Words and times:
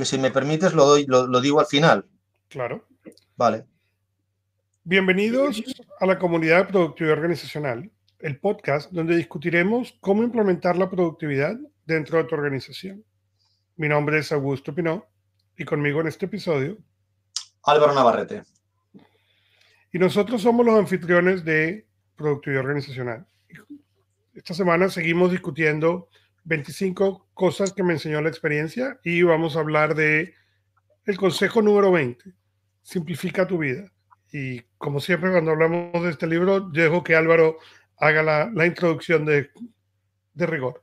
que 0.00 0.06
si 0.06 0.16
me 0.16 0.30
permites 0.30 0.72
lo, 0.72 0.86
doy, 0.86 1.04
lo, 1.04 1.26
lo 1.26 1.42
digo 1.42 1.60
al 1.60 1.66
final. 1.66 2.06
Claro. 2.48 2.88
Vale. 3.36 3.66
Bienvenidos 4.82 5.62
a 6.00 6.06
la 6.06 6.18
comunidad 6.18 6.56
de 6.60 6.72
productividad 6.72 7.18
organizacional, 7.18 7.90
el 8.18 8.40
podcast 8.40 8.90
donde 8.92 9.14
discutiremos 9.14 9.98
cómo 10.00 10.22
implementar 10.22 10.78
la 10.78 10.88
productividad 10.88 11.54
dentro 11.84 12.16
de 12.16 12.24
tu 12.24 12.34
organización. 12.34 13.04
Mi 13.76 13.88
nombre 13.88 14.16
es 14.20 14.32
Augusto 14.32 14.74
Pinó 14.74 15.04
y 15.58 15.66
conmigo 15.66 16.00
en 16.00 16.06
este 16.06 16.24
episodio, 16.24 16.78
Álvaro 17.64 17.92
Navarrete. 17.92 18.44
Y 19.92 19.98
nosotros 19.98 20.40
somos 20.40 20.64
los 20.64 20.78
anfitriones 20.78 21.44
de 21.44 21.86
productividad 22.16 22.64
organizacional. 22.64 23.26
Esta 24.32 24.54
semana 24.54 24.88
seguimos 24.88 25.30
discutiendo 25.30 26.08
25 26.44 27.28
cosas 27.34 27.72
que 27.72 27.82
me 27.82 27.92
enseñó 27.92 28.20
la 28.20 28.28
experiencia 28.28 28.98
y 29.04 29.22
vamos 29.22 29.56
a 29.56 29.60
hablar 29.60 29.94
de 29.94 30.34
el 31.06 31.16
consejo 31.16 31.62
número 31.62 31.92
20, 31.92 32.32
simplifica 32.82 33.46
tu 33.46 33.58
vida. 33.58 33.90
Y 34.32 34.60
como 34.78 35.00
siempre 35.00 35.30
cuando 35.30 35.50
hablamos 35.50 36.02
de 36.02 36.10
este 36.10 36.26
libro, 36.26 36.60
dejo 36.60 37.02
que 37.02 37.16
Álvaro 37.16 37.58
haga 37.96 38.22
la, 38.22 38.50
la 38.54 38.66
introducción 38.66 39.24
de, 39.24 39.50
de 40.34 40.46
rigor. 40.46 40.82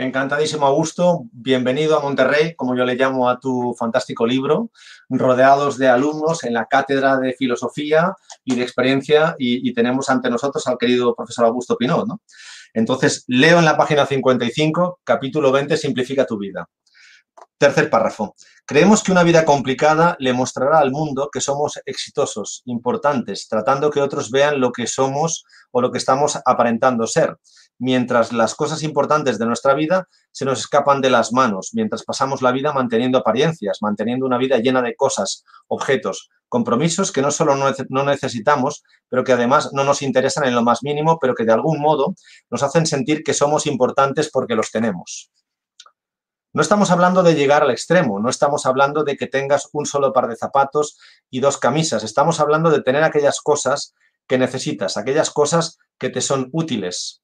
Encantadísimo, 0.00 0.64
Augusto. 0.64 1.26
Bienvenido 1.30 1.94
a 1.94 2.00
Monterrey, 2.00 2.54
como 2.56 2.74
yo 2.74 2.86
le 2.86 2.94
llamo 2.94 3.28
a 3.28 3.38
tu 3.38 3.74
fantástico 3.78 4.26
libro, 4.26 4.70
rodeados 5.10 5.76
de 5.76 5.88
alumnos 5.88 6.42
en 6.44 6.54
la 6.54 6.64
cátedra 6.64 7.18
de 7.18 7.34
filosofía 7.34 8.14
y 8.42 8.54
de 8.54 8.62
experiencia, 8.62 9.36
y, 9.38 9.74
tenemos 9.74 10.08
ante 10.08 10.30
nosotros 10.30 10.66
al 10.68 10.78
querido 10.78 11.14
profesor 11.14 11.44
Augusto 11.44 11.76
Pinot. 11.76 12.08
¿no? 12.08 12.22
Entonces, 12.72 13.24
leo 13.26 13.58
en 13.58 13.66
la 13.66 13.76
página 13.76 14.06
55, 14.06 15.00
capítulo 15.04 15.52
20, 15.52 15.76
Simplifica 15.76 16.24
tu 16.24 16.38
vida. 16.38 16.66
Tercer 17.58 17.90
párrafo. 17.90 18.34
Creemos 18.64 19.02
que 19.02 19.12
una 19.12 19.22
vida 19.22 19.44
complicada 19.44 20.16
le 20.18 20.32
mostrará 20.32 20.78
al 20.78 20.92
mundo 20.92 21.28
que 21.30 21.42
somos 21.42 21.78
exitosos, 21.84 22.62
importantes, 22.64 23.48
tratando 23.48 23.90
que 23.90 24.00
otros 24.00 24.30
vean 24.30 24.60
lo 24.60 24.72
que 24.72 24.86
somos 24.86 25.44
o 25.70 25.82
lo 25.82 25.92
que 25.92 25.98
estamos 25.98 26.38
aparentando 26.46 27.06
ser, 27.06 27.36
mientras 27.78 28.32
las 28.32 28.54
cosas 28.54 28.82
importantes 28.82 29.38
de 29.38 29.46
nuestra 29.46 29.74
vida 29.74 30.08
se 30.32 30.44
nos 30.44 30.60
escapan 30.60 31.00
de 31.00 31.10
las 31.10 31.32
manos, 31.32 31.70
mientras 31.72 32.04
pasamos 32.04 32.40
la 32.40 32.52
vida 32.52 32.72
manteniendo 32.72 33.18
apariencias, 33.18 33.78
manteniendo 33.80 34.24
una 34.24 34.38
vida 34.38 34.58
llena 34.58 34.80
de 34.80 34.94
cosas, 34.94 35.44
objetos, 35.66 36.30
compromisos 36.48 37.12
que 37.12 37.22
no 37.22 37.30
solo 37.30 37.56
no 37.56 38.04
necesitamos, 38.04 38.84
pero 39.08 39.24
que 39.24 39.32
además 39.32 39.70
no 39.72 39.84
nos 39.84 40.02
interesan 40.02 40.44
en 40.44 40.54
lo 40.54 40.62
más 40.62 40.82
mínimo, 40.82 41.18
pero 41.20 41.34
que 41.34 41.44
de 41.44 41.52
algún 41.52 41.80
modo 41.80 42.14
nos 42.50 42.62
hacen 42.62 42.86
sentir 42.86 43.22
que 43.22 43.34
somos 43.34 43.66
importantes 43.66 44.30
porque 44.30 44.54
los 44.54 44.70
tenemos. 44.70 45.30
No 46.52 46.62
estamos 46.62 46.90
hablando 46.90 47.22
de 47.22 47.36
llegar 47.36 47.62
al 47.62 47.70
extremo, 47.70 48.18
no 48.18 48.28
estamos 48.28 48.66
hablando 48.66 49.04
de 49.04 49.16
que 49.16 49.28
tengas 49.28 49.68
un 49.72 49.86
solo 49.86 50.12
par 50.12 50.26
de 50.26 50.34
zapatos 50.34 50.98
y 51.30 51.38
dos 51.38 51.58
camisas, 51.58 52.02
estamos 52.02 52.40
hablando 52.40 52.70
de 52.70 52.82
tener 52.82 53.04
aquellas 53.04 53.40
cosas 53.40 53.94
que 54.26 54.36
necesitas, 54.36 54.96
aquellas 54.96 55.30
cosas 55.30 55.78
que 55.96 56.10
te 56.10 56.20
son 56.20 56.48
útiles. 56.52 57.22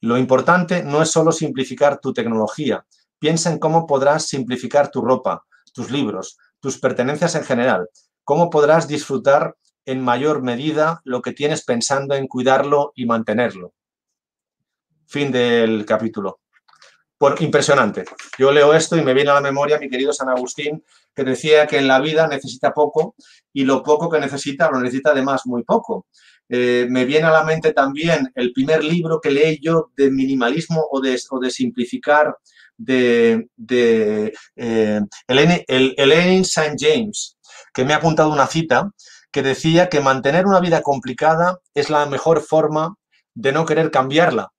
Lo 0.00 0.18
importante 0.18 0.82
no 0.82 1.02
es 1.02 1.10
solo 1.10 1.30
simplificar 1.30 2.00
tu 2.00 2.12
tecnología, 2.12 2.84
piensa 3.20 3.52
en 3.52 3.60
cómo 3.60 3.86
podrás 3.86 4.26
simplificar 4.26 4.90
tu 4.90 5.02
ropa, 5.02 5.44
tus 5.72 5.92
libros, 5.92 6.36
tus 6.58 6.78
pertenencias 6.78 7.36
en 7.36 7.44
general, 7.44 7.90
cómo 8.24 8.50
podrás 8.50 8.88
disfrutar 8.88 9.56
en 9.84 10.02
mayor 10.02 10.42
medida 10.42 11.00
lo 11.04 11.22
que 11.22 11.32
tienes 11.32 11.64
pensando 11.64 12.16
en 12.16 12.26
cuidarlo 12.26 12.92
y 12.96 13.06
mantenerlo. 13.06 13.72
Fin 15.06 15.30
del 15.30 15.86
capítulo. 15.86 16.40
Bueno, 17.18 17.36
impresionante. 17.40 18.04
Yo 18.38 18.52
leo 18.52 18.74
esto 18.74 18.94
y 18.94 19.02
me 19.02 19.14
viene 19.14 19.30
a 19.30 19.34
la 19.34 19.40
memoria 19.40 19.78
mi 19.78 19.88
querido 19.88 20.12
San 20.12 20.28
Agustín, 20.28 20.84
que 21.14 21.24
decía 21.24 21.66
que 21.66 21.78
en 21.78 21.88
la 21.88 21.98
vida 21.98 22.28
necesita 22.28 22.74
poco 22.74 23.14
y 23.54 23.64
lo 23.64 23.82
poco 23.82 24.10
que 24.10 24.20
necesita 24.20 24.70
lo 24.70 24.80
necesita 24.80 25.12
además 25.12 25.46
muy 25.46 25.62
poco. 25.64 26.06
Eh, 26.48 26.86
me 26.90 27.06
viene 27.06 27.26
a 27.26 27.30
la 27.30 27.42
mente 27.42 27.72
también 27.72 28.30
el 28.34 28.52
primer 28.52 28.84
libro 28.84 29.18
que 29.20 29.30
leí 29.30 29.58
yo 29.62 29.90
de 29.96 30.10
minimalismo 30.10 30.86
o 30.90 31.00
de, 31.00 31.18
o 31.30 31.40
de 31.40 31.50
simplificar 31.50 32.36
de, 32.76 33.48
de 33.56 34.34
eh, 34.54 35.00
St. 35.26 36.76
James, 36.78 37.38
que 37.72 37.84
me 37.86 37.94
ha 37.94 37.96
apuntado 37.96 38.30
una 38.30 38.46
cita 38.46 38.90
que 39.30 39.42
decía 39.42 39.88
que 39.88 40.00
mantener 40.00 40.44
una 40.44 40.60
vida 40.60 40.82
complicada 40.82 41.60
es 41.74 41.88
la 41.88 42.04
mejor 42.04 42.42
forma 42.42 42.96
de 43.34 43.52
no 43.52 43.64
querer 43.64 43.90
cambiarla 43.90 44.52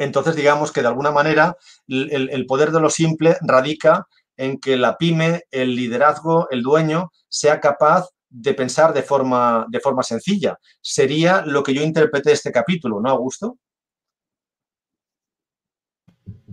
entonces, 0.00 0.34
digamos 0.34 0.72
que 0.72 0.80
de 0.80 0.88
alguna 0.88 1.10
manera 1.10 1.58
el, 1.86 2.46
poder 2.46 2.70
de 2.70 2.80
lo 2.80 2.88
simple 2.88 3.36
radica 3.42 4.06
en 4.34 4.58
que 4.58 4.78
la 4.78 4.96
pyme, 4.96 5.42
el 5.50 5.76
liderazgo, 5.76 6.48
el 6.50 6.62
dueño, 6.62 7.12
sea 7.28 7.60
capaz 7.60 8.08
de 8.30 8.54
pensar 8.54 8.94
de 8.94 9.02
forma, 9.02 9.66
de 9.68 9.78
forma 9.78 10.02
sencilla. 10.02 10.58
Sería 10.80 11.42
lo 11.44 11.62
que 11.62 11.74
yo 11.74 11.82
interpreté 11.82 12.32
este 12.32 12.50
capítulo, 12.50 12.98
¿no, 12.98 13.10
Augusto? 13.10 13.58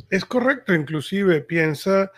Es 0.09 0.25
correcto, 0.25 0.73
inclusive 0.73 1.39
piensa, 1.39 2.11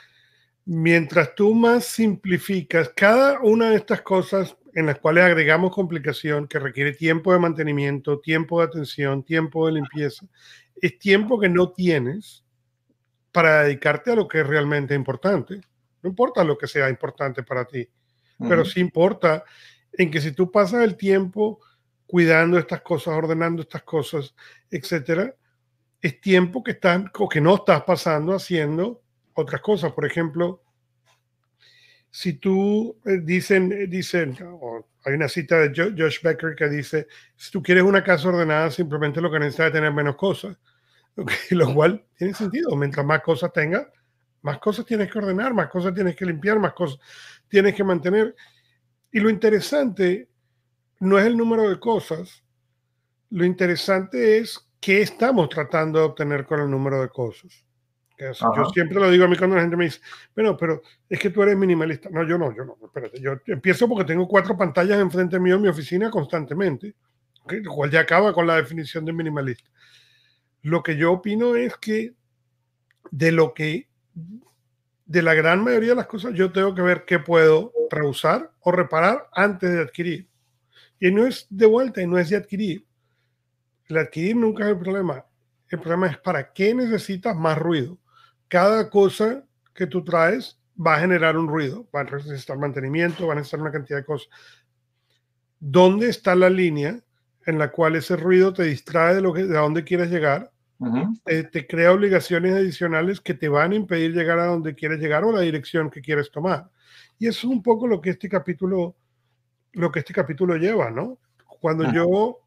mientras 0.66 1.35
tú 1.35 1.53
más 1.53 1.85
simplificas 1.85 2.89
cada 2.95 3.39
una 3.41 3.69
de 3.69 3.75
estas 3.75 4.01
cosas 4.01 4.57
en 4.73 4.88
las 4.88 5.00
cuales 5.00 5.25
agregamos 5.25 5.73
complicación 5.73 6.47
que 6.47 6.57
requiere 6.57 6.94
tiempo 6.94 7.34
de 7.34 7.39
mantenimiento, 7.39 8.19
tiempo 8.19 8.59
de 8.59 8.68
atención, 8.68 9.23
tiempo 9.23 9.68
de 9.68 9.73
limpieza, 9.73 10.25
es 10.81 11.00
tiempo 11.00 11.40
que 11.40 11.50
no 11.50 11.72
tienes 11.72 12.44
para 13.31 13.63
dedicarte 13.63 14.12
a 14.12 14.16
lo 14.16 14.28
que 14.28 14.41
es 14.41 14.47
realmente 14.47 14.95
importante. 14.95 15.62
No 16.01 16.09
importa 16.09 16.44
lo 16.44 16.57
que 16.57 16.67
sea 16.67 16.90
importante 16.90 17.44
para 17.44 17.66
ti, 17.66 17.88
pero 18.40 18.63
sí 18.63 18.79
importa 18.79 19.44
en 19.94 20.09
que 20.09 20.22
si 20.22 20.31
tú 20.31 20.51
pasas 20.51 20.84
el 20.84 20.95
tiempo 20.95 21.59
cuidando 22.07 22.57
estas 22.57 22.81
cosas, 22.81 23.16
ordenando 23.16 23.62
estas 23.62 23.84
cosas, 23.84 24.34
etcétera, 24.72 25.35
es 26.01 26.22
tiempo 26.22 26.63
que 26.63 26.72
están 26.72 27.12
que 27.29 27.41
no 27.41 27.56
estás 27.56 27.84
pasando 27.84 28.34
haciendo 28.34 29.03
otras 29.34 29.62
cosas. 29.62 29.91
Por 29.91 30.06
ejemplo, 30.06 30.63
si 32.09 32.34
tú 32.34 32.97
eh, 33.06 33.19
dicen, 33.22 33.72
eh, 33.72 33.88
dicen, 33.88 34.38
hay 35.06 35.13
una 35.13 35.28
cita 35.28 35.59
de 35.59 35.94
Josh 35.97 36.22
Becker 36.22 36.56
que 36.56 36.69
dice, 36.69 37.07
si 37.35 37.51
tú 37.51 37.62
quieres 37.62 37.84
una 37.84 38.03
casa 38.03 38.29
ordenada, 38.29 38.72
simplemente 38.72 39.22
lo 39.22 39.31
que 39.31 39.39
necesitas 39.39 39.68
es 39.68 39.73
tener 39.73 39.94
menos 39.94 40.16
cosas. 40.16 40.57
Lo 41.52 41.74
cual 41.74 42.06
tiene 42.16 42.34
sentido. 42.34 42.75
Mientras 42.75 43.06
más 43.06 43.22
cosas 43.22 43.52
tengas, 43.53 43.88
más 44.41 44.59
cosas 44.59 44.85
tienes 44.85 45.12
que 45.12 45.19
ordenar, 45.19 45.53
más 45.53 45.68
cosas 45.69 45.94
tienes 45.94 46.16
que 46.16 46.25
limpiar, 46.25 46.59
más 46.59 46.74
cosas 46.74 47.00
tienes 47.47 47.75
que 47.75 47.84
mantener. 47.84 48.35
Y 49.12 49.19
lo 49.19 49.30
interesante 49.30 50.30
no 51.00 51.18
es 51.18 51.25
el 51.25 51.38
número 51.38 51.69
de 51.69 51.80
cosas, 51.80 52.44
lo 53.30 53.46
interesante 53.46 54.38
es 54.38 54.69
qué 54.80 55.02
estamos 55.02 55.50
tratando 55.50 56.00
de 56.00 56.06
obtener 56.06 56.46
con 56.46 56.59
el 56.59 56.69
número 56.69 57.02
de 57.02 57.09
cosas. 57.09 57.66
Yo 58.19 58.66
siempre 58.74 59.00
lo 59.00 59.09
digo 59.09 59.24
a 59.24 59.28
mí 59.30 59.38
cuando 59.38 59.56
la 59.56 59.62
gente 59.62 59.78
me 59.78 59.86
dice, 59.86 60.01
bueno, 60.36 60.57
pero 60.57 60.81
es 61.07 61.18
que 61.18 61.30
tú 61.30 61.41
eres 61.41 61.56
minimalista. 61.56 62.09
No, 62.09 62.28
yo 62.28 62.38
no, 62.38 62.53
yo 62.53 62.66
no, 62.66 62.78
espérate, 62.84 63.22
yo 63.22 63.38
empiezo 63.46 63.88
porque 63.88 64.03
tengo 64.03 64.28
cuatro 64.28 64.57
pantallas 64.57 65.00
enfrente 65.00 65.40
mío 65.40 65.56
en 65.56 65.62
mi 65.62 65.69
oficina 65.69 66.09
constantemente, 66.09 66.96
lo 67.47 67.72
cual 67.72 67.90
ya 67.90 68.01
acaba 68.01 68.34
con 68.34 68.46
la 68.46 68.57
definición 68.57 69.06
de 69.06 69.13
minimalista. 69.13 69.69
Lo 70.61 70.83
que 70.83 70.97
yo 70.97 71.13
opino 71.13 71.55
es 71.55 71.75
que 71.77 72.13
de 73.11 73.31
lo 73.31 73.53
que, 73.53 73.89
de 75.05 75.21
la 75.21 75.33
gran 75.33 75.63
mayoría 75.63 75.89
de 75.89 75.95
las 75.95 76.07
cosas, 76.07 76.33
yo 76.33 76.51
tengo 76.51 76.75
que 76.75 76.81
ver 76.81 77.05
qué 77.05 77.19
puedo 77.19 77.73
reusar 77.89 78.51
o 78.59 78.71
reparar 78.71 79.29
antes 79.33 79.71
de 79.71 79.81
adquirir. 79.81 80.29
Y 80.99 81.11
no 81.11 81.25
es 81.25 81.47
de 81.49 81.65
vuelta 81.65 82.01
y 82.01 82.07
no 82.07 82.17
es 82.17 82.29
de 82.29 82.37
adquirir. 82.37 82.85
El 83.85 83.97
adquirir 83.97 84.35
nunca 84.35 84.65
es 84.65 84.71
el 84.71 84.79
problema. 84.79 85.25
El 85.69 85.79
problema 85.79 86.07
es 86.07 86.17
para 86.17 86.51
qué 86.51 86.73
necesitas 86.73 87.35
más 87.35 87.57
ruido. 87.57 87.97
Cada 88.47 88.89
cosa 88.89 89.44
que 89.73 89.88
tú 89.88 90.03
traes 90.03 90.59
va 90.75 90.95
a 90.95 91.00
generar 91.00 91.38
un 91.38 91.47
ruido, 91.47 91.88
va 91.95 92.01
a 92.01 92.03
necesitar 92.03 92.57
mantenimiento, 92.57 93.27
va 93.27 93.33
a 93.33 93.35
necesitar 93.38 93.62
una 93.62 93.71
cantidad 93.71 94.00
de 94.00 94.05
cosas. 94.05 94.29
¿Dónde 95.59 96.09
está 96.09 96.35
la 96.35 96.50
línea 96.50 97.00
en 97.50 97.60
la 97.60 97.72
cual 97.72 97.96
ese 97.96 98.16
ruido 98.16 98.54
te 98.54 98.63
distrae 98.63 99.16
de, 99.16 99.22
lo 99.22 99.34
que, 99.34 99.44
de 99.44 99.57
a 99.57 99.62
dónde 99.62 99.84
quieres 99.84 100.10
llegar, 100.10 100.51
te, 101.25 101.44
te, 101.44 101.68
crea 101.68 101.92
obligaciones 101.92 102.54
adicionales 102.54 103.19
que 103.19 103.34
te 103.34 103.50
van 103.50 103.74
a 103.74 103.75
impedir 103.75 104.13
llegar 104.13 104.40
a 104.40 104.46
donde 104.46 104.75
quieres 104.75 105.00
llegar 105.00 105.25
o 105.25 105.31
la 105.34 105.42
dirección 105.42 105.90
que 105.90 106.01
quieres 106.01 106.31
tomar. 106.31 106.69
Y 107.18 107.28
eso 107.28 107.48
es 107.48 107.54
un 107.54 107.62
poco 107.62 107.86
lo 107.86 108.00
que 108.00 108.12
este 108.12 108.30
capítulo, 108.30 108.96
lo 109.74 109.92
que 109.92 110.00
este 110.00 110.13
capítulo 110.13 110.56
lleva, 110.56 110.90
¿no? 110.90 111.19
Cuando 111.60 111.92
yo 111.92 112.40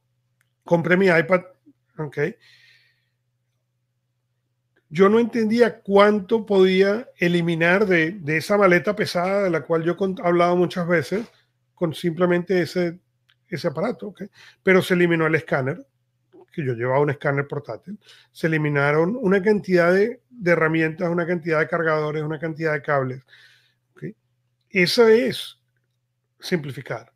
compré 0.65 0.97
mi 0.97 1.09
iPad, 1.09 1.43
ok, 1.99 2.19
yo 4.89 5.09
no 5.09 5.19
entendía 5.19 5.81
cuánto 5.81 6.47
podía 6.47 7.09
eliminar 7.17 7.87
de, 7.87 8.13
de, 8.13 8.37
esa 8.37 8.57
maleta 8.57 8.95
pesada 8.95 9.43
de 9.43 9.51
la 9.51 9.63
cual 9.63 9.83
yo 9.85 9.97
he 9.99 10.27
hablado 10.27 10.57
muchas 10.57 10.87
veces 10.87 11.27
con 11.75 11.95
simplemente 11.95 12.61
ese 12.63 13.01
ese 13.57 13.69
aparato, 13.69 14.09
¿okay? 14.09 14.29
pero 14.63 14.83
se 14.83 14.95
eliminó 14.95 15.27
el 15.27 15.35
escáner, 15.35 15.87
que 16.53 16.65
yo 16.65 16.75
llevaba 16.75 17.01
un 17.01 17.11
escáner 17.11 17.49
portátil, 17.49 17.99
se 18.31 18.47
eliminaron 18.47 19.17
una 19.21 19.43
cantidad 19.43 19.93
de, 19.93 20.21
de 20.29 20.51
herramientas, 20.51 21.09
una 21.09 21.27
cantidad 21.27 21.61
de 21.61 21.69
cargadores, 21.69 22.23
una 22.23 22.39
cantidad 22.39 22.73
de 22.73 22.83
cables. 22.83 23.23
Eso 24.69 25.07
es 25.07 25.59
simplificar. 26.41 27.13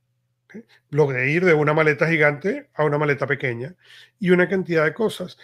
De 0.88 1.30
ir 1.30 1.44
de 1.44 1.54
una 1.54 1.74
maleta 1.74 2.08
gigante 2.08 2.70
a 2.74 2.84
una 2.84 2.98
maleta 2.98 3.26
pequeña 3.26 3.74
y 4.18 4.30
una 4.30 4.48
cantidad 4.48 4.84
de 4.84 4.94
cosas. 4.94 5.36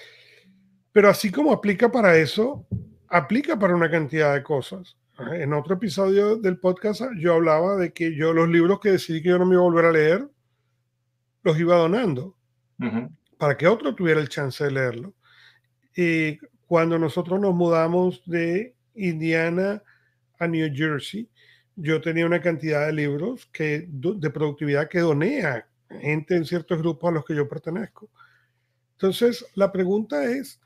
Pero 0.92 1.08
así 1.08 1.30
como 1.30 1.52
aplica 1.52 1.90
para 1.90 2.16
eso, 2.16 2.66
aplica 3.08 3.58
para 3.58 3.74
una 3.74 3.90
cantidad 3.90 4.34
de 4.34 4.42
cosas. 4.42 4.96
En 5.32 5.52
otro 5.52 5.74
episodio 5.74 6.36
del 6.36 6.58
podcast 6.58 7.02
yo 7.18 7.34
hablaba 7.34 7.76
de 7.76 7.92
que 7.92 8.14
yo 8.14 8.32
los 8.32 8.48
libros 8.48 8.80
que 8.80 8.92
decidí 8.92 9.22
que 9.22 9.30
yo 9.30 9.38
no 9.38 9.46
me 9.46 9.54
iba 9.54 9.62
a 9.62 9.64
volver 9.64 9.84
a 9.84 9.92
leer, 9.92 10.28
los 11.42 11.58
iba 11.58 11.76
donando 11.76 12.36
para 13.38 13.56
que 13.56 13.66
otro 13.66 13.94
tuviera 13.94 14.20
el 14.20 14.28
chance 14.28 14.62
de 14.62 14.70
leerlo. 14.70 15.14
Y 15.96 16.38
cuando 16.66 16.98
nosotros 16.98 17.40
nos 17.40 17.54
mudamos 17.54 18.22
de 18.26 18.74
Indiana 18.94 19.82
a 20.38 20.46
New 20.46 20.70
Jersey, 20.74 21.28
yo 21.76 22.00
tenía 22.00 22.26
una 22.26 22.40
cantidad 22.40 22.86
de 22.86 22.92
libros 22.92 23.46
que, 23.52 23.86
de 23.88 24.30
productividad 24.30 24.88
que 24.88 25.00
doné 25.00 25.44
a 25.44 25.66
gente 26.00 26.36
en 26.36 26.44
ciertos 26.44 26.78
grupos 26.78 27.10
a 27.10 27.14
los 27.14 27.24
que 27.24 27.34
yo 27.34 27.48
pertenezco. 27.48 28.10
Entonces, 28.92 29.44
la 29.54 29.72
pregunta 29.72 30.24
es, 30.24 30.60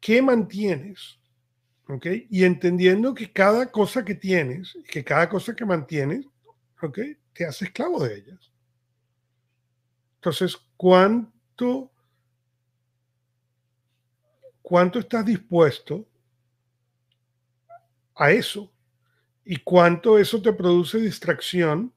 ¿qué 0.00 0.20
mantienes? 0.20 1.20
¿Ok? 1.88 2.06
Y 2.30 2.44
entendiendo 2.44 3.14
que 3.14 3.30
cada 3.32 3.70
cosa 3.70 4.04
que 4.04 4.14
tienes, 4.14 4.76
que 4.88 5.04
cada 5.04 5.28
cosa 5.28 5.54
que 5.54 5.64
mantienes, 5.64 6.26
¿ok? 6.82 6.98
Te 7.32 7.44
hace 7.46 7.66
esclavo 7.66 8.04
de 8.04 8.16
ellas. 8.16 8.53
Entonces, 10.24 10.56
¿cuánto, 10.78 11.90
cuánto 14.62 14.98
estás 14.98 15.22
dispuesto 15.26 16.08
a 18.14 18.30
eso? 18.30 18.72
¿Y 19.44 19.58
cuánto 19.58 20.18
eso 20.18 20.40
te 20.40 20.54
produce 20.54 20.96
distracción 20.96 21.92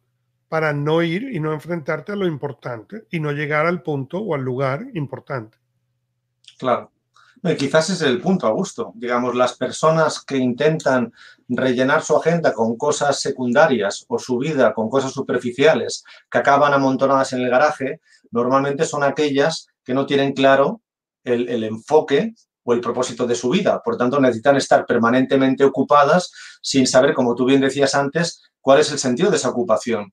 para 0.50 0.74
no 0.74 1.02
ir 1.04 1.34
y 1.34 1.40
no 1.40 1.54
enfrentarte 1.54 2.12
a 2.12 2.18
lo 2.18 2.28
importante 2.28 3.08
y 3.12 3.22
no 3.22 3.32
llegar 3.32 3.66
al 3.66 3.82
punto 3.82 4.20
o 4.20 4.36
al 4.36 4.42
lugar 4.42 4.86
importante? 4.94 5.58
Claro. 6.58 6.92
Quizás 7.56 7.90
es 7.90 8.02
el 8.02 8.20
punto, 8.20 8.48
Augusto. 8.48 8.92
Digamos, 8.96 9.36
las 9.36 9.56
personas 9.56 10.24
que 10.24 10.38
intentan 10.38 11.14
rellenar 11.48 12.04
su 12.04 12.18
agenda 12.18 12.54
con 12.54 12.78
cosas 12.78 13.20
secundarias 13.20 14.06
o 14.08 14.20
su 14.20 14.38
vida 14.38 14.74
con 14.74 14.90
cosas 14.90 15.12
superficiales 15.12 16.04
que 16.30 16.40
acaban 16.40 16.74
amontonadas 16.74 17.34
en 17.34 17.42
el 17.42 17.50
garaje, 17.50 18.02
normalmente 18.32 18.86
son 18.86 19.04
aquellas 19.04 19.68
que 19.84 19.94
no 19.94 20.06
tienen 20.06 20.34
claro 20.34 20.82
el, 21.24 21.48
el 21.48 21.64
enfoque 21.64 22.34
o 22.64 22.74
el 22.74 22.82
propósito 22.82 23.26
de 23.26 23.36
su 23.36 23.50
vida. 23.50 23.82
Por 23.84 23.96
tanto, 23.98 24.20
necesitan 24.20 24.58
estar 24.58 24.86
permanentemente 24.86 25.64
ocupadas 25.64 26.32
sin 26.62 26.86
saber, 26.86 27.14
como 27.14 27.36
tú 27.36 27.46
bien 27.46 27.62
decías 27.62 27.96
antes, 27.96 28.42
cuál 28.60 28.80
es 28.80 28.92
el 28.92 29.00
sentido 29.00 29.30
de 29.30 29.38
esa 29.38 29.50
ocupación. 29.50 30.12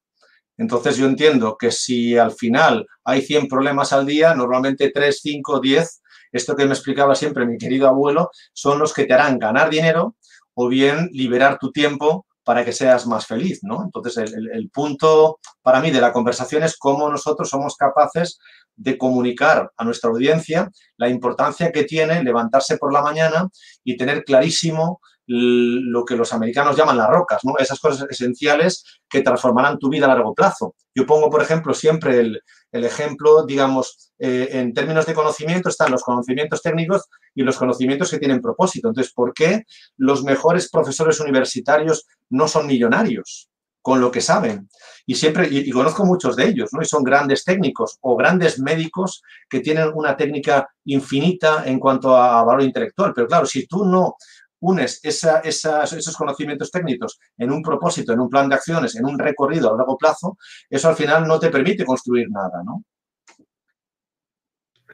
Entonces, 0.57 0.97
yo 0.97 1.07
entiendo 1.07 1.57
que 1.59 1.73
si 1.73 2.17
al 2.17 2.31
final 2.31 2.87
hay 3.03 3.23
100 3.23 3.49
problemas 3.49 3.93
al 3.93 4.07
día, 4.07 4.35
normalmente 4.35 4.93
3, 4.95 5.19
5, 5.21 5.61
10, 5.61 6.03
esto 6.35 6.57
que 6.57 6.67
me 6.67 6.75
explicaba 6.75 7.15
siempre 7.15 7.47
mi 7.47 7.59
querido 7.59 7.89
abuelo, 7.89 8.31
son 8.53 8.79
los 8.79 8.93
que 8.93 9.05
te 9.05 9.15
harán 9.15 9.39
ganar 9.39 9.71
dinero 9.71 10.17
o 10.55 10.69
bien 10.69 11.09
liberar 11.13 11.59
tu 11.59 11.73
tiempo 11.73 12.27
para 12.45 12.65
que 12.65 12.73
seas 12.73 13.07
más 13.07 13.27
feliz, 13.27 13.61
¿no? 13.63 13.83
Entonces, 13.85 14.19
el, 14.19 14.51
el, 14.53 14.69
punto 14.69 15.39
para 15.63 15.81
mí 15.81 15.91
de 15.91 16.01
la 16.01 16.13
conversación 16.13 16.63
es 16.63 16.77
cómo 16.77 17.09
nosotros 17.09 17.49
somos 17.49 17.75
capaces 17.77 18.39
de 18.77 18.99
comunicar 18.99 19.71
a 19.77 19.85
nuestra 19.85 20.11
audiencia 20.11 20.71
la 20.97 21.09
importancia 21.09 21.73
que 21.73 21.85
tiene 21.85 22.23
levantarse 22.23 22.77
por 22.77 22.93
la 22.93 23.03
mañana 23.03 23.49
y 23.83 23.97
tener 23.97 24.25
clarísimo 24.25 25.01
lo 25.27 26.05
que 26.05 26.17
los 26.17 26.33
americanos 26.33 26.77
llaman 26.77 26.99
las 26.99 27.09
rocas, 27.09 27.41
¿no? 27.45 27.55
Esas 27.59 27.81
cosas 27.81 28.07
esenciales 28.11 28.85
que 29.09 29.23
transformarán 29.23 29.79
tu 29.79 29.89
vida 29.89 30.07
a 30.07 30.09
largo 30.09 30.35
plazo. 30.35 30.75
Yo 30.95 31.07
pongo, 31.07 31.31
por 31.31 31.43
ejemplo, 31.43 31.73
siempre 31.73 32.21
el, 32.21 32.43
ejemplo, 32.73 33.45
digamos, 33.47 34.13
eh, 34.19 34.49
en 34.53 34.75
términos 34.75 35.07
de 35.07 35.15
conocimiento 35.15 35.69
están 35.69 35.93
los 35.93 36.03
conocimientos 36.03 36.61
técnicos 36.61 37.09
y 37.35 37.43
los 37.43 37.57
conocimientos 37.57 38.11
que 38.11 38.19
tienen 38.19 38.43
propósito. 38.43 38.89
Entonces, 38.89 39.13
¿por 39.13 39.33
qué 39.33 39.65
los 39.97 40.25
mejores 40.25 40.69
profesores 40.71 41.21
universitarios 41.21 42.07
no 42.29 42.49
son 42.49 42.67
millonarios? 42.67 43.49
con 43.85 44.01
lo 44.01 44.11
que 44.11 44.23
saben. 44.23 44.67
Y 45.05 45.15
siempre, 45.15 45.47
y, 45.51 45.71
conozco 45.71 46.07
muchos 46.07 46.37
de 46.37 46.47
ellos, 46.47 46.71
¿no? 46.73 46.81
Y 46.81 46.87
son 46.87 47.05
grandes 47.05 47.45
técnicos 47.45 47.99
o 48.01 48.17
grandes 48.17 48.59
médicos 48.59 49.23
que 49.47 49.61
tienen 49.61 49.91
una 49.95 50.17
técnica 50.17 50.67
infinita 50.87 51.65
en 51.67 51.79
cuanto 51.79 52.17
a 52.17 52.43
valor 52.45 52.63
intelectual. 52.63 53.13
Pero 53.15 53.27
claro, 53.27 53.45
si 53.45 53.67
tú 53.67 53.85
no 53.85 54.17
unes 54.65 55.01
esos 55.03 56.17
conocimientos 56.17 56.71
técnicos 56.71 57.19
en 57.37 57.51
un 57.51 57.63
propósito, 57.63 58.13
en 58.13 58.21
un 58.21 58.31
plan 58.31 58.49
de 58.49 58.55
acciones, 58.55 58.97
en 58.97 59.05
un 59.05 59.19
recorrido 59.19 59.73
a 59.73 59.77
largo 59.77 59.99
plazo, 59.99 60.39
eso 60.71 60.89
al 60.89 60.97
final 60.97 61.27
no 61.27 61.39
te 61.39 61.51
permite 61.51 61.85
construir 61.85 62.31
nada, 62.31 62.63
¿no? 62.65 62.83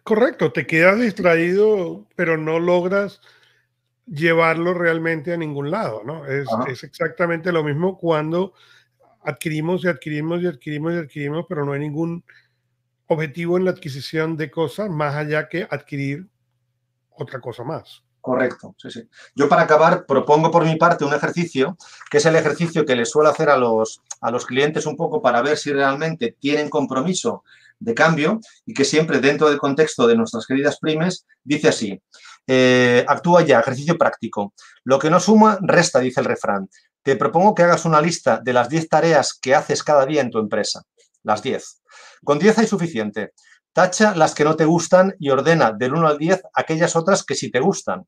Correcto, 0.03 0.51
te 0.51 0.67
quedas 0.67 0.99
distraído, 0.99 2.09
pero 2.17 2.37
no 2.37 2.59
logras 2.59 3.21
llevarlo 4.07 4.75
realmente 4.75 5.33
a 5.33 5.37
ningún 5.37 5.71
lado, 5.71 6.03
¿no? 6.05 6.27
Es, 6.27 6.49
es 6.69 6.83
exactamente 6.83 7.53
lo 7.53 7.63
mismo 7.63 7.97
cuando 7.97 8.55
adquirimos 9.23 9.85
y 9.85 9.89
adquirimos 9.89 10.43
y 10.43 10.47
adquirimos 10.47 10.95
y 10.95 10.97
adquirimos, 10.97 11.47
pero 11.49 11.65
no 11.65 11.73
hay 11.73 11.81
ningún 11.81 12.25
objetivo 13.07 13.57
en 13.57 13.67
la 13.67 13.71
adquisición 13.71 14.37
de 14.37 14.51
cosas 14.51 14.91
más 14.91 15.15
allá 15.15 15.49
que 15.49 15.69
adquirir 15.71 16.29
otra 17.11 17.41
cosa 17.41 17.63
más. 17.63 18.03
Correcto, 18.21 18.75
sí, 18.77 18.91
sí. 18.91 19.09
Yo 19.35 19.49
para 19.49 19.63
acabar 19.63 20.05
propongo 20.05 20.51
por 20.51 20.65
mi 20.65 20.77
parte 20.77 21.05
un 21.05 21.15
ejercicio, 21.15 21.77
que 22.11 22.19
es 22.19 22.27
el 22.27 22.37
ejercicio 22.37 22.85
que 22.85 22.95
les 22.95 23.11
suelo 23.11 23.31
hacer 23.31 23.49
a 23.49 23.57
los, 23.57 24.03
a 24.21 24.31
los 24.31 24.45
clientes 24.45 24.85
un 24.85 24.97
poco 24.97 25.23
para 25.23 25.41
ver 25.41 25.57
si 25.57 25.73
realmente 25.73 26.37
tienen 26.39 26.69
compromiso 26.69 27.45
de 27.79 27.95
cambio 27.95 28.41
y 28.67 28.75
que 28.75 28.85
siempre 28.85 29.21
dentro 29.21 29.49
del 29.49 29.59
contexto 29.59 30.07
de 30.07 30.17
nuestras 30.17 30.47
queridas 30.47 30.79
primes 30.79 31.27
dice 31.43 31.69
así, 31.69 32.01
eh, 32.47 33.05
actúa 33.09 33.43
ya, 33.43 33.61
ejercicio 33.61 33.97
práctico. 33.97 34.53
Lo 34.85 34.99
que 34.99 35.09
no 35.09 35.19
suma, 35.19 35.59
resta, 35.63 36.01
dice 36.01 36.21
el 36.21 36.27
refrán. 36.27 36.69
Te 37.03 37.17
propongo 37.17 37.55
que 37.55 37.63
hagas 37.63 37.85
una 37.87 38.01
lista 38.01 38.41
de 38.43 38.53
las 38.53 38.69
10 38.69 38.89
tareas 38.89 39.35
que 39.35 39.55
haces 39.55 39.83
cada 39.83 40.05
día 40.05 40.21
en 40.21 40.31
tu 40.31 40.39
empresa. 40.39 40.83
Las 41.23 41.43
10. 41.43 41.81
Con 42.23 42.39
10 42.39 42.59
hay 42.59 42.67
suficiente. 42.67 43.33
Tacha 43.73 44.15
las 44.15 44.35
que 44.35 44.45
no 44.45 44.57
te 44.57 44.65
gustan 44.65 45.15
y 45.19 45.31
ordena 45.31 45.73
del 45.73 45.95
1 45.95 46.07
al 46.07 46.19
10 46.19 46.43
aquellas 46.55 46.97
otras 46.97 47.25
que 47.25 47.35
sí 47.35 47.51
te 47.51 47.61
gustan. 47.61 48.07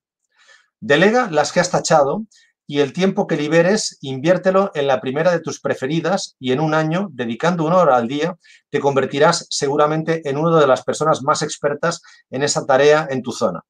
Delega 0.81 1.31
las 1.31 1.53
que 1.53 1.61
has 1.61 1.71
tachado 1.71 2.25
y 2.67 2.81
el 2.81 2.93
tiempo 2.93 3.27
que 3.27 3.37
liberes, 3.37 3.99
inviértelo 4.01 4.71
en 4.75 4.87
la 4.87 5.01
primera 5.01 5.31
de 5.31 5.41
tus 5.41 5.61
preferidas 5.61 6.37
y 6.41 6.53
en 6.53 6.61
un 6.61 6.75
año, 6.75 7.09
dedicando 7.13 7.65
una 7.65 7.77
hora 7.77 7.97
al 7.97 8.09
día, 8.09 8.37
te 8.71 8.81
convertirás 8.81 9.47
seguramente 9.51 10.29
en 10.29 10.37
una 10.37 10.59
de 10.59 10.67
las 10.67 10.83
personas 10.83 11.23
más 11.23 11.43
expertas 11.43 12.03
en 12.31 12.43
esa 12.43 12.67
tarea 12.67 13.07
en 13.11 13.23
tu 13.23 13.33
zona. 13.33 13.61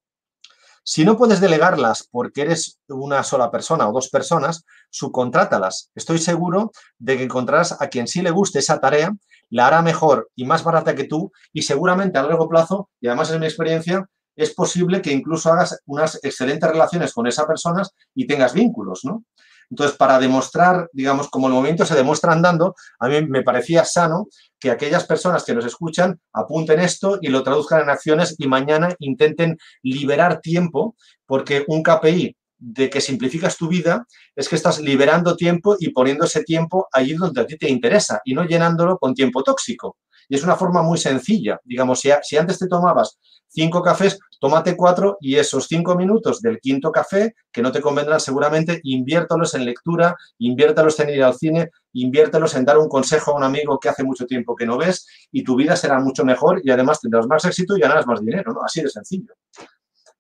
Si 0.85 1.05
no 1.05 1.17
puedes 1.17 1.41
delegarlas 1.41 2.09
porque 2.11 2.43
eres 2.43 2.81
una 2.89 3.23
sola 3.23 3.51
persona 3.51 3.89
o 3.89 3.93
dos 3.93 4.09
personas, 4.09 4.65
subcontrátalas. 4.91 5.91
Estoy 5.95 6.19
seguro 6.19 6.73
de 6.99 7.17
que 7.17 7.25
encontrarás 7.25 7.81
a 7.81 7.89
quien 7.89 8.09
sí 8.09 8.21
le 8.21 8.31
guste 8.31 8.59
esa 8.59 8.81
tarea, 8.81 9.13
la 9.53 9.67
hará 9.67 9.83
mejor 9.83 10.31
y 10.35 10.45
más 10.45 10.65
barata 10.65 10.95
que 10.95 11.05
tú 11.05 11.31
y 11.53 11.63
seguramente 11.63 12.19
a 12.19 12.23
largo 12.23 12.49
plazo, 12.49 12.89
y 13.01 13.07
además 13.07 13.31
es 13.31 13.39
mi 13.39 13.47
experiencia, 13.47 14.09
es 14.35 14.55
posible 14.55 15.03
que 15.03 15.13
incluso 15.13 15.53
hagas 15.53 15.79
unas 15.85 16.19
excelentes 16.25 16.69
relaciones 16.69 17.13
con 17.13 17.27
esas 17.27 17.45
personas 17.45 17.91
y 18.15 18.27
tengas 18.27 18.55
vínculos, 18.55 19.05
¿no? 19.05 19.25
Entonces, 19.71 19.97
para 19.97 20.19
demostrar, 20.19 20.89
digamos, 20.93 21.29
como 21.29 21.47
el 21.47 21.53
movimiento 21.53 21.85
se 21.87 21.95
demuestra 21.95 22.33
andando, 22.33 22.75
a 22.99 23.09
mí 23.09 23.27
me 23.27 23.43
parecía 23.43 23.85
sano 23.85 24.27
que 24.59 24.71
aquellas 24.71 25.05
personas 25.05 25.45
que 25.45 25.55
nos 25.55 25.65
escuchan 25.65 26.19
apunten 26.33 26.81
esto 26.81 27.19
y 27.21 27.29
lo 27.29 27.43
traduzcan 27.43 27.83
en 27.83 27.91
acciones 27.91 28.35
y 28.39 28.49
mañana 28.49 28.95
intenten 28.99 29.59
liberar 29.83 30.41
tiempo, 30.41 30.97
porque 31.27 31.65
un 31.69 31.83
KPI 31.83 32.37
de 32.65 32.89
que 32.89 33.01
simplificas 33.01 33.57
tu 33.57 33.67
vida 33.67 34.07
es 34.37 34.49
que 34.49 34.55
estás 34.55 34.81
liberando 34.81 35.37
tiempo 35.37 35.77
y 35.81 35.91
poniendo 35.91 36.25
ese 36.25 36.45
tiempo 36.45 36.87
allí 36.93 37.15
donde 37.15 37.41
a 37.41 37.47
ti 37.47 37.59
te 37.59 37.69
interesa 37.69 38.21
y 38.25 38.35
no 38.35 38.45
llenándolo 38.45 38.99
con 38.99 39.15
tiempo 39.15 39.43
tóxico. 39.43 39.97
Y 40.29 40.37
es 40.37 40.45
una 40.45 40.55
forma 40.55 40.81
muy 40.83 40.97
sencilla. 40.97 41.61
Digamos, 41.65 42.01
si, 42.01 42.37
antes 42.37 42.59
te 42.59 42.69
tomabas 42.69 43.19
cinco 43.49 43.83
cafés, 43.83 44.19
tómate 44.41 44.77
cuatro 44.77 45.19
y 45.21 45.35
esos 45.37 45.67
cinco 45.67 45.97
minutos 45.97 46.41
del 46.41 46.61
quinto 46.61 46.93
café, 46.93 47.35
que 47.51 47.63
no 47.63 47.73
te 47.73 47.81
convendrán 47.81 48.21
seguramente, 48.21 48.81
inviértalos 48.85 49.55
en 49.55 49.65
lectura, 49.65 50.15
inviértalos 50.39 50.99
en 51.01 51.11
ir 51.11 51.25
al 51.25 51.35
cine, 51.35 51.71
inviértalos 51.93 52.55
en 52.55 52.65
dar 52.65 52.79
un 52.79 52.89
consejo 52.89 53.33
a 53.33 53.37
un 53.37 53.43
amigo 53.43 53.79
que 53.81 53.89
hace 53.89 54.05
mucho 54.05 54.25
tiempo 54.25 54.55
que 54.55 54.67
no 54.67 54.79
ves 54.79 55.07
y 55.33 55.43
tu 55.43 55.57
vida 55.57 55.75
será 55.75 55.99
mucho 55.99 56.25
mejor 56.25 56.63
y 56.65 56.71
además 56.71 57.01
tendrás 57.01 57.27
más 57.27 57.45
éxito 57.45 57.77
y 57.77 57.81
ganarás 57.81 58.07
más 58.07 58.21
dinero, 58.21 58.53
¿no? 58.53 58.63
Así 58.63 58.81
de 58.81 58.89
sencillo. 58.89 59.35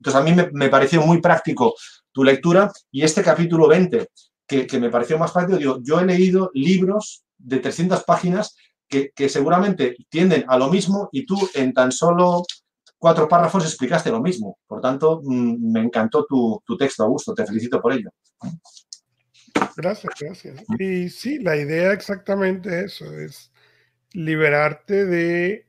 Entonces, 0.02 0.20
a 0.20 0.24
mí 0.24 0.34
me, 0.52 0.68
pareció 0.68 1.00
muy 1.00 1.20
práctico 1.20 1.76
tu 2.10 2.24
lectura 2.24 2.72
y 2.90 3.04
este 3.04 3.22
capítulo 3.22 3.68
20, 3.68 4.08
que, 4.48 4.66
que 4.66 4.80
me 4.80 4.90
pareció 4.90 5.16
más 5.16 5.30
práctico, 5.30 5.58
digo, 5.58 5.78
yo 5.80 6.00
he 6.00 6.04
leído 6.04 6.50
libros 6.54 7.22
de 7.38 7.60
300 7.60 8.02
páginas 8.02 8.56
que, 8.88 9.12
que, 9.14 9.28
seguramente 9.28 9.94
tienden 10.08 10.44
a 10.48 10.58
lo 10.58 10.68
mismo 10.70 11.08
y 11.12 11.24
tú 11.24 11.38
en 11.54 11.72
tan 11.72 11.92
solo 11.92 12.42
cuatro 12.98 13.28
párrafos 13.28 13.64
explicaste 13.64 14.10
lo 14.10 14.20
mismo. 14.20 14.58
Por 14.66 14.80
tanto, 14.80 15.20
mm, 15.22 15.72
me 15.72 15.80
encantó 15.80 16.26
tu, 16.28 16.60
tu 16.66 16.76
texto, 16.76 17.04
Augusto. 17.04 17.32
Te 17.32 17.46
felicito 17.46 17.80
por 17.80 17.92
ello. 17.92 18.10
Gracias, 19.76 20.12
gracias. 20.18 20.64
Y 20.80 21.10
sí, 21.10 21.38
la 21.38 21.56
idea 21.56 21.92
exactamente 21.92 22.86
eso, 22.86 23.04
es 23.04 23.52
liberarte 24.14 25.06
de 25.06 25.66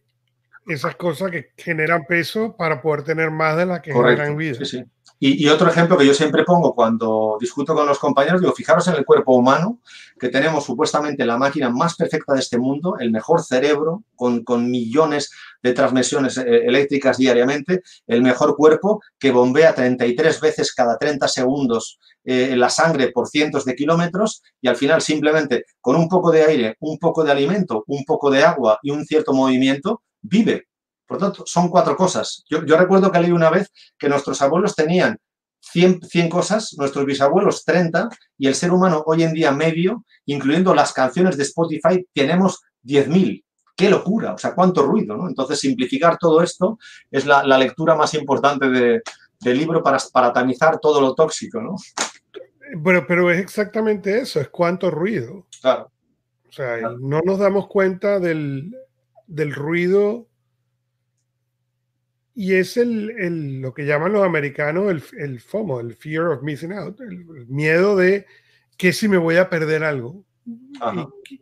esas 0.67 0.95
cosas 0.95 1.31
que 1.31 1.51
generan 1.57 2.05
peso 2.05 2.55
para 2.57 2.81
poder 2.81 3.03
tener 3.03 3.31
más 3.31 3.57
de 3.57 3.65
las 3.65 3.81
que 3.81 3.93
generan 3.93 4.37
vida. 4.37 4.55
Sí, 4.59 4.65
sí. 4.65 4.83
Y, 5.25 5.47
otro 5.47 5.69
ejemplo 5.69 5.97
que 5.97 6.05
yo 6.05 6.13
siempre 6.13 6.43
pongo 6.43 6.75
cuando 6.75 7.37
discuto 7.39 7.73
con 7.73 7.87
los 7.87 7.97
compañeros, 7.97 8.41
digo, 8.41 8.51
fijaros 8.51 8.85
en 8.89 8.95
el 8.95 9.05
cuerpo 9.05 9.33
humano, 9.37 9.79
que 10.19 10.27
tenemos 10.27 10.65
supuestamente 10.65 11.25
la 11.25 11.37
máquina 11.37 11.69
más 11.69 11.95
perfecta 11.95 12.33
de 12.33 12.41
este 12.41 12.57
mundo, 12.57 12.97
el 12.99 13.09
mejor 13.09 13.41
cerebro, 13.41 14.03
con, 14.17 14.43
con 14.43 14.69
millones 14.69 15.31
de 15.61 15.71
transmisiones 15.71 16.37
eh, 16.37 16.65
eléctricas 16.65 17.17
diariamente, 17.17 17.83
el 18.05 18.21
mejor 18.21 18.57
cuerpo 18.57 19.01
que 19.17 19.31
bombea 19.31 19.73
33 19.73 20.41
veces 20.41 20.73
cada 20.73 20.97
30 20.97 21.25
segundos 21.29 21.99
eh, 22.25 22.55
la 22.57 22.69
sangre 22.69 23.11
por 23.11 23.29
cientos 23.29 23.63
de 23.63 23.75
kilómetros 23.75 24.43
y 24.61 24.67
al 24.67 24.75
final 24.75 25.01
simplemente 25.01 25.65
con 25.79 25.95
un 25.95 26.09
poco 26.09 26.31
de 26.31 26.43
aire, 26.43 26.75
un 26.81 26.97
poco 26.97 27.23
de 27.23 27.31
alimento, 27.31 27.85
un 27.87 28.03
poco 28.03 28.29
de 28.29 28.43
agua 28.43 28.77
y 28.81 28.91
un 28.91 29.05
cierto 29.05 29.33
movimiento, 29.33 30.01
vive. 30.23 30.67
Por 31.05 31.17
tanto, 31.17 31.43
son 31.45 31.69
cuatro 31.69 31.95
cosas. 31.95 32.43
Yo, 32.49 32.61
recuerdo 32.77 33.11
que 33.11 33.19
leí 33.19 33.31
una 33.31 33.49
vez 33.49 33.71
que 33.97 34.09
nuestros 34.09 34.41
abuelos 34.41 34.75
tenían 34.75 35.17
100, 35.59 36.01
100, 36.01 36.29
cosas, 36.29 36.75
nuestros 36.77 37.05
bisabuelos 37.05 37.63
30 37.65 38.09
y 38.37 38.47
el 38.47 38.55
ser 38.55 38.71
humano 38.71 39.03
hoy 39.05 39.23
en 39.23 39.33
día 39.33 39.51
medio, 39.51 40.05
incluyendo 40.25 40.73
las 40.73 40.91
canciones 40.91 41.37
de 41.37 41.43
Spotify, 41.43 42.07
tenemos 42.13 42.61
10.000. 42.83 43.43
¡Qué 43.75 43.89
locura! 43.89 44.33
O 44.33 44.37
sea, 44.37 44.53
cuánto 44.53 44.83
ruido, 44.83 45.15
¿no? 45.15 45.27
Entonces, 45.27 45.59
simplificar 45.59 46.17
todo 46.17 46.41
esto 46.41 46.79
es 47.11 47.25
la, 47.25 47.57
lectura 47.57 47.95
más 47.95 48.13
importante 48.13 48.67
del 48.67 49.57
libro 49.57 49.83
para, 49.83 49.97
para 50.11 50.31
tamizar 50.31 50.79
todo 50.79 51.01
lo 51.01 51.15
tóxico, 51.15 51.61
¿no? 51.61 51.75
Bueno, 52.75 53.05
pero 53.07 53.29
es 53.31 53.39
exactamente 53.39 54.19
eso, 54.19 54.39
es 54.39 54.49
cuánto 54.49 54.89
ruido. 54.89 55.47
Claro. 55.61 55.91
O 56.47 56.51
sea, 56.51 56.77
no 56.99 57.21
nos 57.25 57.39
damos 57.39 57.67
cuenta 57.67 58.19
del, 58.19 58.71
del 59.27 59.53
ruido 59.53 60.27
y 62.35 62.55
es 62.55 62.77
el, 62.77 63.61
lo 63.61 63.73
que 63.73 63.85
llaman 63.85 64.13
los 64.13 64.23
americanos 64.23 64.89
el, 64.89 65.03
el, 65.19 65.39
FOMO, 65.39 65.79
el 65.79 65.95
fear 65.95 66.27
of 66.27 66.41
missing 66.41 66.73
out, 66.73 66.99
el, 67.01 67.25
miedo 67.47 67.95
de 67.95 68.25
que 68.77 68.91
si 68.91 69.07
me 69.07 69.17
voy 69.17 69.37
a 69.37 69.49
perder 69.49 69.83
algo. 69.83 70.25